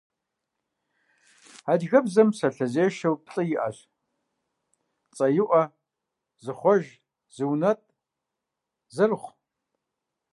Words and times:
Адыгэбзэм 1.71 2.27
псалъэзешэу 2.33 3.15
плӏы 3.25 3.43
иӏэщ: 3.53 3.77
цӏэиӏуэ, 5.15 5.63
зыхъуэж, 6.43 6.83
зыунэтӏ, 7.35 7.89
зэрыхъу. 8.95 9.33